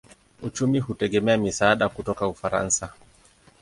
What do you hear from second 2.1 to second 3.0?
Ufaransa.